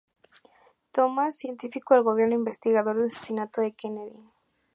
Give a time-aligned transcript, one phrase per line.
[0.93, 4.31] Thomas, científico del gobierno e investigador de asesinato de Kennedy.